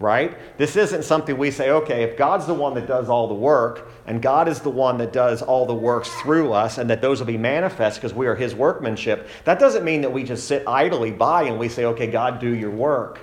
[0.00, 0.36] right?
[0.58, 3.90] This isn't something we say, okay, if God's the one that does all the work,
[4.06, 7.18] and God is the one that does all the works through us, and that those
[7.18, 10.62] will be manifest because we are His workmanship, that doesn't mean that we just sit
[10.66, 13.20] idly by and we say, okay, God, do your work.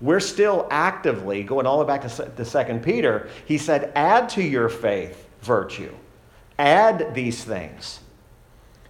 [0.00, 4.28] We're still actively, going all the way back to, to 2 Peter, he said, add
[4.30, 5.94] to your faith virtue,
[6.58, 8.00] add these things.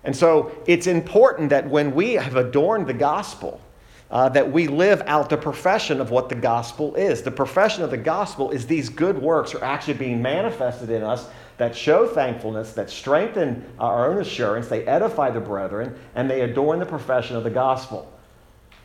[0.07, 3.61] And so it's important that when we have adorned the gospel,
[4.09, 7.23] uh, that we live out the profession of what the gospel is.
[7.23, 11.29] The profession of the gospel is these good works are actually being manifested in us
[11.59, 16.79] that show thankfulness, that strengthen our own assurance, they edify the brethren, and they adorn
[16.79, 18.13] the profession of the gospel.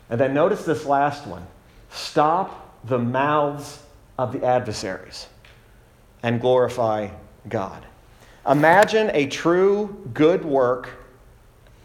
[0.10, 1.46] And then notice this last one
[1.92, 3.84] stop the mouths
[4.18, 5.28] of the adversaries
[6.24, 7.10] and glorify
[7.48, 7.86] God.
[8.50, 10.90] Imagine a true good work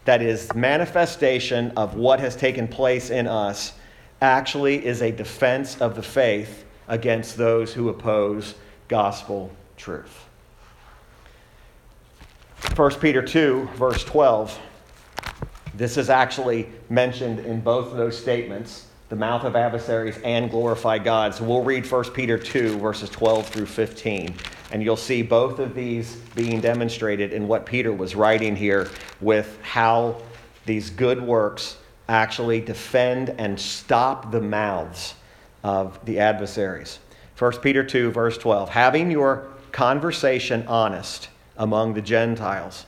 [0.07, 3.73] that is manifestation of what has taken place in us
[4.21, 8.55] actually is a defense of the faith against those who oppose
[8.87, 10.23] gospel truth.
[12.77, 14.57] 1 Peter 2, verse 12.
[15.73, 20.99] This is actually mentioned in both of those statements the mouth of adversaries and glorify
[20.99, 21.35] God.
[21.35, 24.33] So we'll read 1 Peter 2, verses 12 through 15.
[24.71, 28.89] And you'll see both of these being demonstrated in what Peter was writing here
[29.21, 30.21] with how
[30.65, 31.77] these good works
[32.09, 35.13] actually defend and stop the mouths
[35.63, 36.99] of the adversaries.
[37.37, 38.69] 1 Peter 2, verse 12.
[38.69, 42.85] Having your conversation honest among the Gentiles,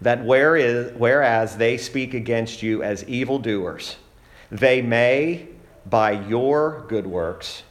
[0.00, 3.96] that whereas they speak against you as evildoers,
[4.50, 5.48] they may,
[5.86, 7.64] by your good works,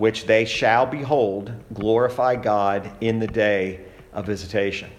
[0.00, 3.78] which they shall behold, glorify God in the day
[4.14, 4.90] of visitation.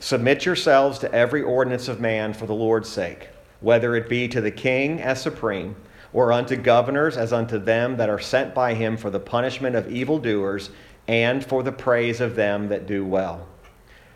[0.00, 3.28] Submit yourselves to every ordinance of man for the Lord's sake,
[3.60, 5.76] whether it be to the king as supreme,
[6.12, 9.88] or unto governors as unto them that are sent by him for the punishment of
[9.92, 10.70] evildoers
[11.06, 13.46] and for the praise of them that do well.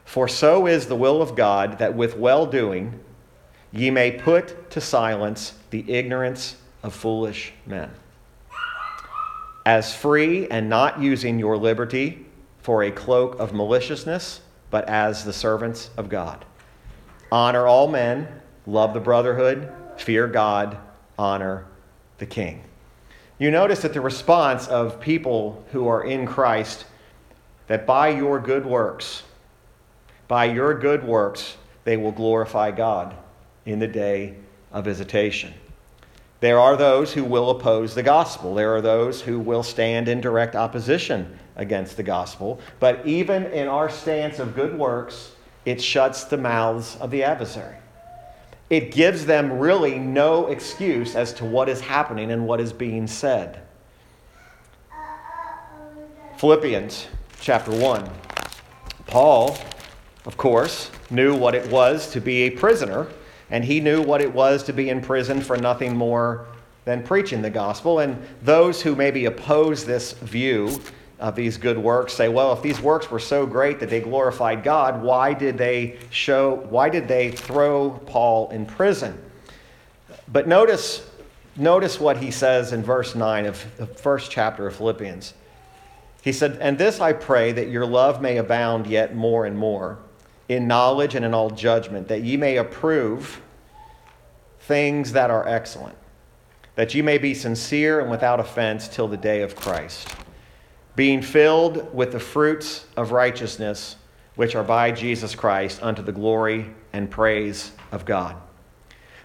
[0.05, 2.99] For so is the will of God that with well doing
[3.71, 7.93] ye may put to silence the ignorance of foolish men
[9.69, 12.25] as free and not using your liberty
[12.63, 14.41] for a cloak of maliciousness,
[14.71, 16.43] but as the servants of God.
[17.31, 18.27] Honor all men,
[18.67, 20.79] love the brotherhood, fear God,
[21.19, 21.67] honor
[22.17, 22.65] the king.
[23.39, 26.87] You notice that the response of people who are in Christ
[27.67, 29.23] that by your good works,
[30.29, 33.15] by your good works, they will glorify God
[33.67, 34.35] in the day
[34.73, 35.53] of visitation.
[36.41, 38.55] There are those who will oppose the gospel.
[38.55, 42.61] There are those who will stand in direct opposition against the gospel.
[42.79, 45.33] But even in our stance of good works,
[45.65, 47.75] it shuts the mouths of the adversary.
[48.71, 53.07] It gives them really no excuse as to what is happening and what is being
[53.07, 53.61] said.
[56.37, 57.09] Philippians
[57.41, 58.09] chapter 1.
[59.07, 59.59] Paul,
[60.25, 63.09] of course, knew what it was to be a prisoner
[63.51, 66.47] and he knew what it was to be in prison for nothing more
[66.85, 68.01] than preaching the gospel.
[68.01, 70.81] And those who maybe oppose this view
[71.19, 74.63] of these good works say, well, if these works were so great that they glorified
[74.63, 79.21] God, why did they show, why did they throw Paul in prison?
[80.31, 81.09] But notice,
[81.57, 85.35] notice what he says in verse 9 of the first chapter of Philippians.
[86.23, 89.99] He said, And this I pray that your love may abound yet more and more
[90.49, 93.41] in knowledge and in all judgment, that ye may approve
[94.61, 95.97] things that are excellent,
[96.75, 100.09] that ye may be sincere and without offense till the day of Christ,
[100.97, 103.97] being filled with the fruits of righteousness
[104.37, 108.37] which are by Jesus Christ unto the glory and praise of God.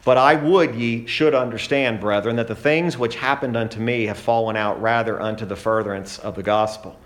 [0.06, 4.18] But I would ye should understand, brethren, that the things which happened unto me have
[4.18, 7.00] fallen out rather unto the furtherance of the gospel,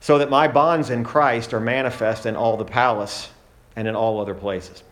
[0.00, 3.30] so that my bonds in Christ are manifest in all the palace
[3.78, 4.82] and in all other places.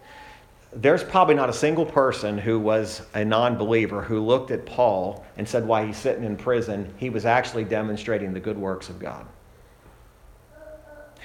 [0.73, 5.25] there's probably not a single person who was a non believer who looked at Paul
[5.37, 8.99] and said, while he's sitting in prison, he was actually demonstrating the good works of
[9.01, 9.27] God.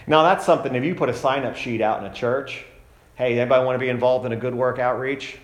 [0.07, 2.65] Now, that's something, if you put a sign up sheet out in a church,
[3.13, 5.37] hey, anybody want to be involved in a good work outreach?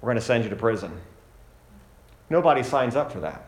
[0.00, 0.92] We're going to send you to prison.
[2.30, 3.44] Nobody signs up for that.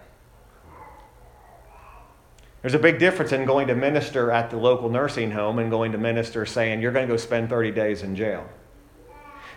[2.65, 5.93] There's a big difference in going to minister at the local nursing home and going
[5.93, 8.49] to minister saying, you're going to go spend 30 days in jail.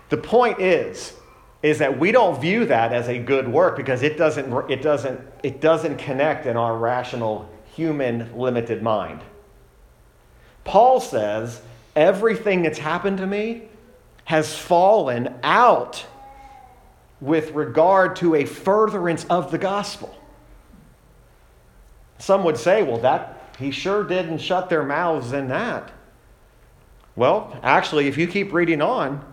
[0.10, 1.14] The point is,
[1.64, 5.22] is that we don't view that as a good work because it doesn't, it doesn't,
[5.41, 9.22] it doesn't connect in our rational, human, limited mind.
[10.66, 11.62] Paul says,
[11.95, 13.70] everything that's happened to me
[14.26, 16.05] has fallen out
[17.22, 20.14] with regard to a furtherance of the gospel.
[22.20, 25.91] Some would say, well, that he sure didn't shut their mouths in that.
[27.15, 29.24] Well, actually, if you keep reading on,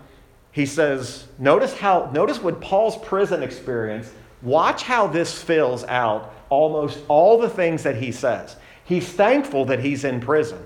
[0.52, 4.10] he says, notice how, notice what Paul's prison experience,
[4.40, 8.56] watch how this fills out almost all the things that he says.
[8.84, 10.62] He's thankful that he's in prison.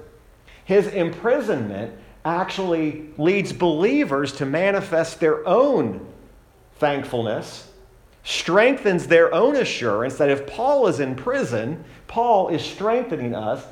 [0.64, 1.94] His imprisonment
[2.24, 6.06] actually leads believers to manifest their own
[6.76, 7.68] thankfulness,
[8.28, 13.64] strengthens their own assurance that if Paul is in prison, Paul is strengthening us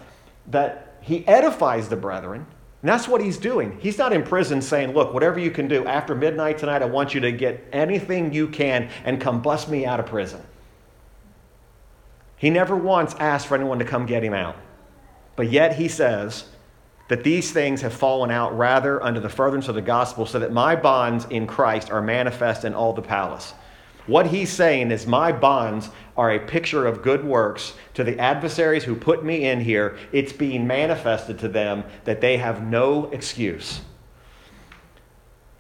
[0.47, 2.47] that he edifies the brethren
[2.87, 3.77] and that's what he's doing.
[3.81, 7.15] He's not in prison saying, Look, whatever you can do, after midnight tonight, I want
[7.15, 10.41] you to get anything you can and come bust me out of prison.
[12.37, 14.57] He never once asked for anyone to come get him out.
[15.35, 16.45] But yet he says
[17.09, 20.53] that these things have fallen out rather under the furtherance of the gospel, so that
[20.53, 23.53] my bonds in Christ are manifest in all the palace.
[24.07, 28.85] What he's saying is, My bonds are a picture of good works to the adversaries
[28.85, 29.99] who put me in here.
[30.13, 33.81] It's being manifested to them that they have no excuse.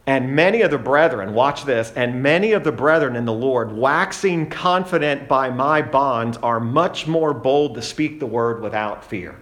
[0.06, 3.72] And many of the brethren, watch this, and many of the brethren in the Lord,
[3.76, 9.36] waxing confident by my bonds, are much more bold to speak the word without fear.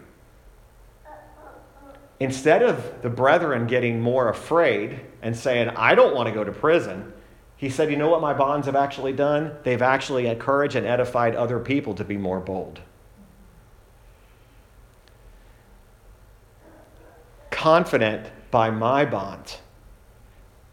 [2.18, 6.52] Instead of the brethren getting more afraid and saying, I don't want to go to
[6.52, 7.12] prison,
[7.56, 9.52] he said, You know what my bonds have actually done?
[9.62, 12.80] They've actually encouraged and edified other people to be more bold.
[17.50, 19.58] Confident by my bonds,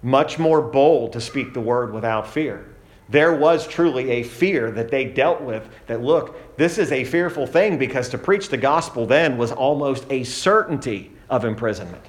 [0.02, 2.68] much more bold to speak the word without fear.
[3.08, 7.46] There was truly a fear that they dealt with that, look, this is a fearful
[7.46, 12.06] thing because to preach the gospel then was almost a certainty of imprisonment.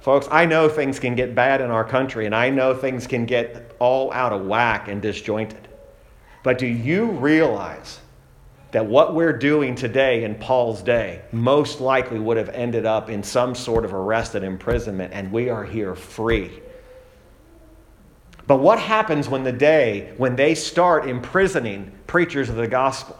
[0.00, 3.26] Folks, I know things can get bad in our country, and I know things can
[3.26, 5.68] get all out of whack and disjointed.
[6.42, 8.00] But do you realize
[8.70, 13.22] that what we're doing today in Paul's day most likely would have ended up in
[13.22, 16.62] some sort of arrest and imprisonment, and we are here free?
[18.46, 23.18] But what happens when the day when they start imprisoning preachers of the gospel?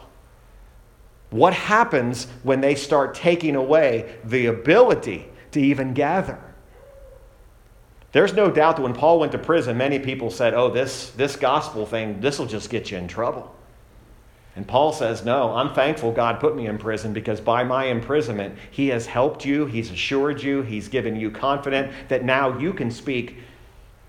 [1.29, 6.39] What happens when they start taking away the ability to even gather?
[8.11, 11.35] There's no doubt that when Paul went to prison, many people said, Oh, this, this
[11.35, 13.55] gospel thing, this will just get you in trouble.
[14.55, 18.57] And Paul says, No, I'm thankful God put me in prison because by my imprisonment,
[18.69, 22.91] He has helped you, He's assured you, He's given you confidence that now you can
[22.91, 23.37] speak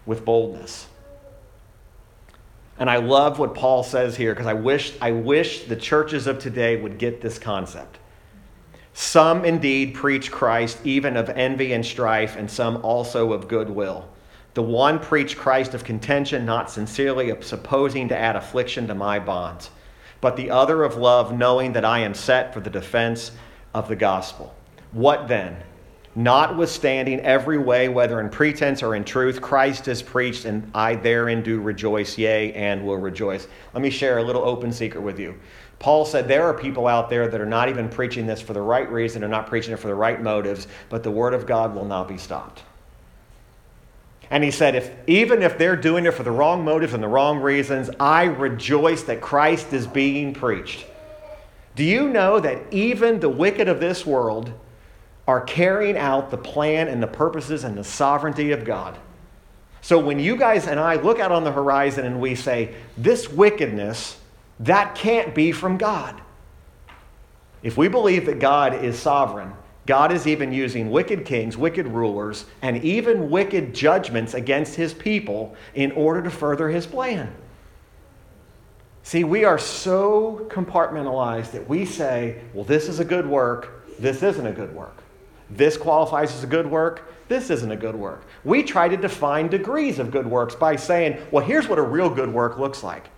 [0.04, 0.88] with boldness.
[2.78, 6.40] And I love what Paul says here because I wish, I wish the churches of
[6.40, 7.98] today would get this concept.
[8.94, 14.08] Some indeed preach Christ even of envy and strife, and some also of goodwill.
[14.54, 19.70] The one preach Christ of contention, not sincerely supposing to add affliction to my bonds,
[20.20, 23.32] but the other of love, knowing that I am set for the defense
[23.72, 24.54] of the gospel.
[24.92, 25.56] What then?
[26.14, 31.42] Notwithstanding every way, whether in pretense or in truth, Christ is preached, and I therein
[31.42, 33.48] do rejoice, yea, and will rejoice.
[33.72, 35.34] Let me share a little open secret with you.
[35.78, 38.60] Paul said there are people out there that are not even preaching this for the
[38.60, 41.74] right reason, they're not preaching it for the right motives, but the word of God
[41.74, 42.62] will not be stopped.
[44.30, 47.08] And he said, if, even if they're doing it for the wrong motives and the
[47.08, 50.86] wrong reasons, I rejoice that Christ is being preached.
[51.74, 54.52] Do you know that even the wicked of this world
[55.32, 58.98] are carrying out the plan and the purposes and the sovereignty of God?
[59.80, 63.30] So when you guys and I look out on the horizon and we say, this
[63.30, 64.18] wickedness
[64.60, 66.20] that can't be from God.
[67.62, 69.52] If we believe that God is sovereign,
[69.86, 75.56] God is even using wicked kings, wicked rulers, and even wicked judgments against his people
[75.74, 77.34] in order to further his plan.
[79.02, 84.22] See, we are so compartmentalized that we say, well, this is a good work, this
[84.22, 85.01] isn't a good work.
[85.56, 88.22] This qualifies as a good work, this isn't a good work.
[88.44, 92.10] We try to define degrees of good works by saying, well, here's what a real
[92.10, 93.08] good work looks like.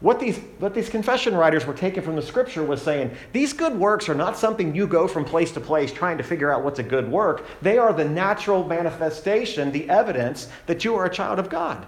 [0.00, 3.74] What these, what these confession writers were taking from the scripture was saying, these good
[3.74, 6.78] works are not something you go from place to place trying to figure out what's
[6.78, 7.44] a good work.
[7.62, 11.86] They are the natural manifestation, the evidence that you are a child of God.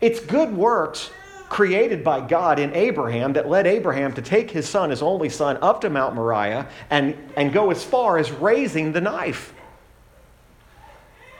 [0.00, 1.10] It's good works
[1.50, 5.58] created by God in Abraham that led Abraham to take his son, his only son,
[5.60, 9.52] up to Mount Moriah and, and go as far as raising the knife.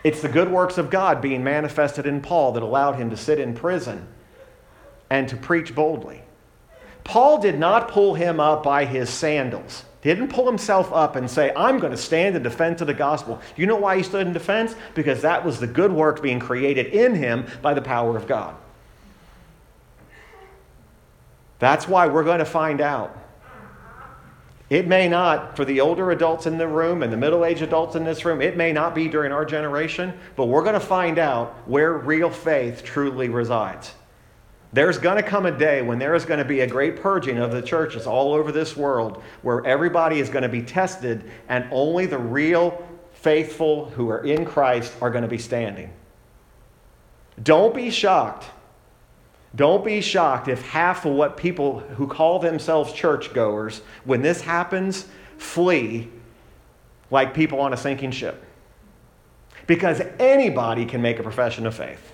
[0.02, 3.38] It's the good works of God being manifested in Paul that allowed him to sit
[3.38, 4.08] in prison
[5.08, 6.22] and to preach boldly.
[7.04, 9.84] Paul did not pull him up by his sandals.
[10.02, 13.40] Didn't pull himself up and say, I'm going to stand in defense of the gospel.
[13.56, 14.74] You know why he stood in defense?
[14.94, 18.56] Because that was the good work being created in him by the power of God.
[21.60, 23.16] That's why we're going to find out.
[24.70, 27.96] It may not, for the older adults in the room and the middle aged adults
[27.96, 31.18] in this room, it may not be during our generation, but we're going to find
[31.18, 33.92] out where real faith truly resides.
[34.72, 37.38] There's going to come a day when there is going to be a great purging
[37.38, 41.66] of the churches all over this world where everybody is going to be tested and
[41.72, 45.92] only the real faithful who are in Christ are going to be standing.
[47.42, 48.46] Don't be shocked.
[49.54, 55.06] Don't be shocked if half of what people who call themselves churchgoers, when this happens,
[55.38, 56.08] flee
[57.10, 58.44] like people on a sinking ship.
[59.66, 62.12] Because anybody can make a profession of faith.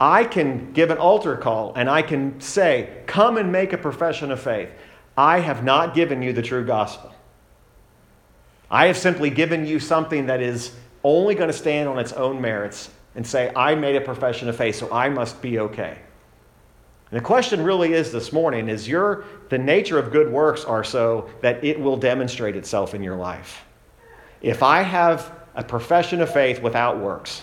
[0.00, 4.30] I can give an altar call and I can say, Come and make a profession
[4.30, 4.70] of faith.
[5.16, 7.12] I have not given you the true gospel.
[8.70, 12.40] I have simply given you something that is only going to stand on its own
[12.40, 15.98] merits and say, I made a profession of faith, so I must be okay.
[17.10, 20.84] And the question really is this morning is your the nature of good works are
[20.84, 23.64] so that it will demonstrate itself in your life.
[24.42, 27.42] If I have a profession of faith without works,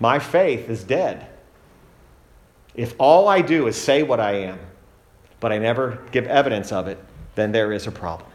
[0.00, 1.26] my faith is dead.
[2.74, 4.58] If all I do is say what I am,
[5.40, 6.98] but I never give evidence of it,
[7.34, 8.30] then there is a problem.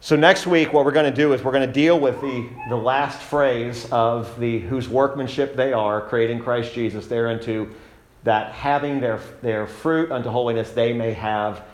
[0.00, 2.48] So next week, what we're going to do is we're going to deal with the,
[2.68, 7.74] the last phrase of the whose workmanship they are, creating Christ Jesus, there into
[8.22, 11.64] that having their, their fruit unto holiness, they may have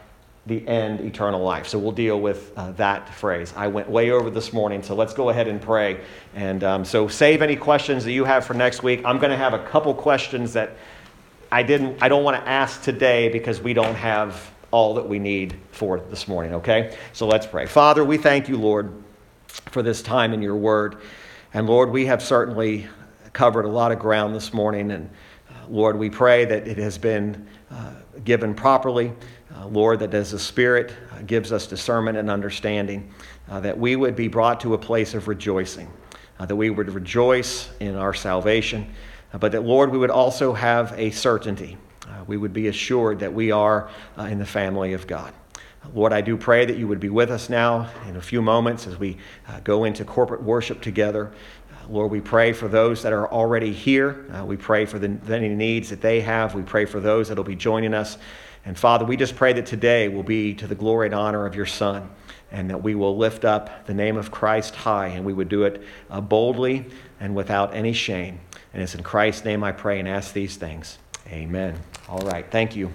[0.47, 1.67] the end eternal life.
[1.67, 3.53] So we'll deal with uh, that phrase.
[3.57, 6.01] I went way over this morning, so let's go ahead and pray.
[6.35, 9.03] And um, so save any questions that you have for next week.
[9.05, 10.77] I'm going to have a couple questions that
[11.53, 15.21] I didn't I don't want to ask today because we don't have all that we
[15.21, 16.99] need for this morning, okay?
[17.13, 17.65] So let's pray.
[17.65, 18.93] Father, we thank you, Lord,
[19.71, 20.97] for this time in your word.
[21.53, 22.89] And Lord, we have certainly
[23.33, 25.09] covered a lot of ground this morning and
[25.49, 27.93] uh, Lord, we pray that it has been uh,
[28.25, 29.13] given properly.
[29.55, 33.09] Uh, Lord, that as the Spirit uh, gives us discernment and understanding,
[33.49, 35.89] uh, that we would be brought to a place of rejoicing,
[36.41, 38.93] that we would rejoice in our salvation,
[39.39, 41.77] but that, Lord, we would also have a certainty.
[42.07, 43.89] Uh, we would be assured that we are
[44.19, 45.33] uh, in the family of God.
[45.93, 48.87] Lord, I do pray that you would be with us now in a few moments
[48.87, 51.31] as we uh, go into corporate worship together.
[51.71, 54.27] Uh, Lord, we pray for those that are already here.
[54.33, 56.55] Uh, we pray for the, any needs that they have.
[56.55, 58.17] We pray for those that will be joining us.
[58.65, 61.55] And Father, we just pray that today will be to the glory and honor of
[61.55, 62.09] your Son,
[62.51, 65.65] and that we will lift up the name of Christ high, and we would do
[65.65, 66.87] it uh, boldly
[67.21, 68.41] and without any shame.
[68.73, 70.97] And it's in Christ's name I pray and ask these things.
[71.29, 71.79] Amen.
[72.09, 72.49] All right.
[72.51, 72.91] Thank you.